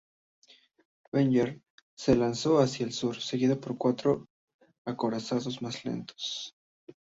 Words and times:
Badger 1.13 1.61
se 1.95 2.15
lanzó 2.15 2.57
hacia 2.57 2.87
el 2.87 2.91
sur, 2.91 3.21
seguido 3.21 3.61
por 3.61 3.77
cuatro 3.77 4.25
acorazados 4.83 5.61
más 5.61 5.85
lentos. 5.85 6.55